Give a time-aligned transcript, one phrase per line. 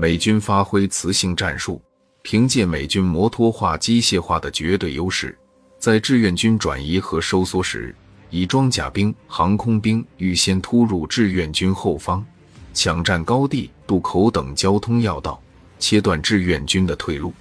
[0.00, 1.82] 美军发挥磁性战术，
[2.22, 5.36] 凭借美军摩托化、机械化的绝对优势，
[5.80, 7.92] 在志愿军转移和收缩时，
[8.30, 12.24] 以装甲兵、航空兵预先突入志愿军后方，
[12.72, 15.42] 抢占高地、渡口等交通要道，
[15.80, 17.34] 切断志愿军的退路。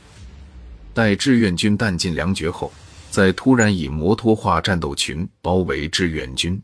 [0.95, 2.73] 待志愿军弹尽粮绝后，
[3.11, 6.59] 再突然以摩托化战斗群包围志愿军，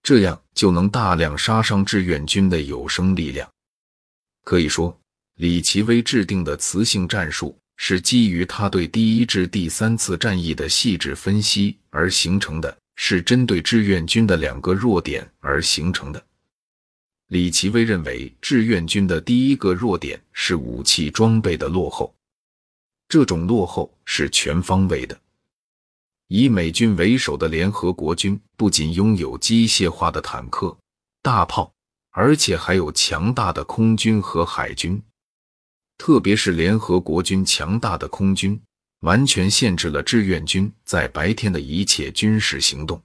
[0.00, 3.51] 这样就能大量杀伤志愿军的有生力量。
[4.44, 4.96] 可以说，
[5.36, 16.24] 李奇微制定的磁性战术是基于他对第一至第三次战役的细致分析而形成的，是针对志愿军的两个弱点而形成的。
[17.28, 22.14] 李奇微认为，志愿军的第一个弱点是武器装备的落后，
[23.08, 25.18] 这种落后是全方位的。
[26.28, 30.76] 以美军为首的联合国军不仅拥有机械化的坦克、
[31.22, 31.72] 大炮。
[32.12, 35.02] 而且还有强大的空军和海军，
[35.98, 38.60] 特别是联合国军强大的空军，
[39.00, 43.02] 完全限制了志愿军在白天的一切军事行动。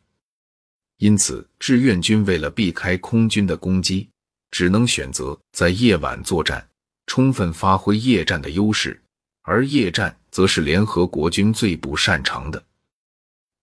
[0.97, 4.09] 因此，志愿军为了避开空军的攻击，
[4.51, 6.67] 只能选择在夜晚作战，
[7.05, 9.01] 充分发挥夜战的优势。
[9.43, 12.61] 而夜战则是联合国军最不擅长的，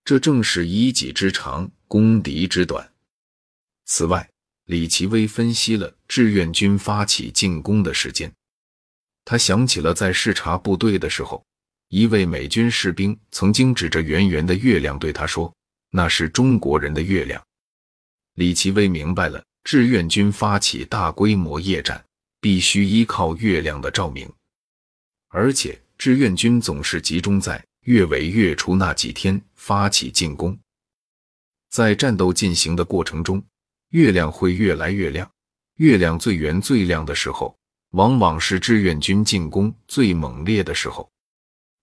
[0.02, 2.90] 这正是以己之长攻敌之短。
[3.84, 4.26] 此外，
[4.66, 8.32] 李奇微分析了志愿军发起进攻的时间，
[9.24, 11.44] 他想起了在视察部队的时候，
[11.88, 15.54] 一位美军士兵曾经指着圆圆的月亮对他说
[15.92, 17.42] ：“那是中国人的月亮。”
[18.36, 22.02] 李奇微明白了，志愿军发起大规模夜战
[22.40, 24.32] 必须依靠月亮的照明，
[25.28, 30.58] 而且志愿军总是集中在月尾月初那几天发起进攻，
[31.68, 33.44] 在战斗进行的过程中。
[33.94, 35.30] 月亮会越来越亮，
[35.76, 37.56] 月亮最圆最亮的时候，
[37.90, 41.08] 往往是志愿军进攻最猛烈的时候。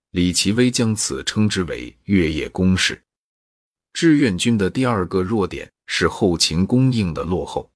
[0.10, 3.02] 李奇微将此称之为“月夜攻势”。
[3.96, 7.72] 志愿军的第二个弱点是后勤供应的落后，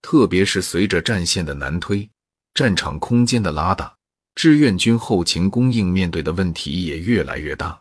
[0.00, 2.08] 特别是随着战线的南推，
[2.54, 3.94] 战场空间的拉大，
[4.34, 7.78] 志愿军后勤供应面对的问题也越来越大。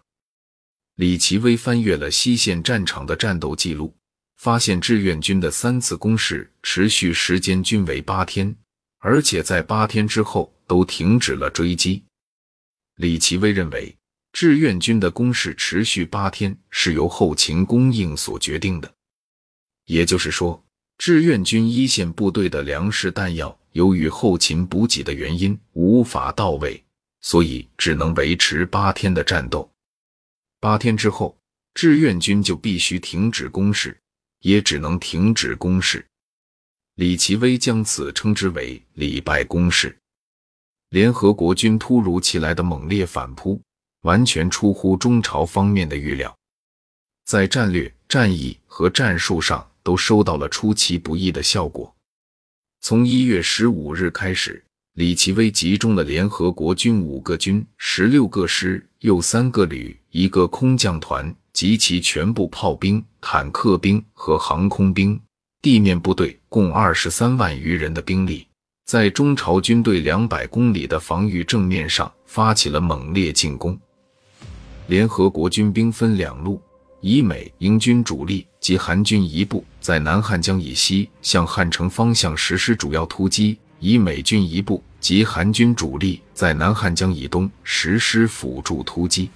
[0.96, 3.96] 李奇微翻阅了西线战场的战斗记录。
[4.36, 8.56] 发现志愿军的三次攻势持续时间均为八天，
[9.00, 12.04] 而且在八天之后都停止了追击。
[12.98, 13.96] 李奇微认为，
[14.32, 18.94] 志愿军的攻势持续八天是由后勤供应所决定的，
[19.86, 20.64] 也就是说，
[20.98, 26.82] 志愿军一线部队的粮食弹药由于后勤补给的原因无法到位，
[27.22, 29.70] 所以只能维持八天的战斗。
[30.60, 31.38] 八天之后，
[31.74, 33.98] 志愿军就必须停止攻势。
[34.46, 36.06] 也只能停止攻势。
[36.98, 39.98] 李奇微将此称之为“礼拜攻势”。
[40.92, 43.60] 联合国军突如其来的猛烈反扑，
[44.02, 46.38] 完全出乎中朝方面的预料，
[47.26, 51.92] 在战略、战役和战术上都收到了出其不意的效果。
[52.82, 54.64] 从一月十五日开始，
[54.94, 61.36] 李奇微集中了联合国军五个军、十六个师、又三个旅、一个空降团。
[61.56, 65.18] 及其全部炮兵、坦克兵和航空兵、
[65.62, 68.46] 地面部队共二十三万余人的兵力，
[68.86, 73.80] 在中朝军队两百公里的防御正面上发起了猛烈进攻。
[74.88, 76.62] 联合国军兵分两路，
[77.00, 89.30] 以美英军主力及韩军一部在南汉江以西向汉城方向实施主要突击，以美军一部及韩军主力在南汉江以东实施辅助突击。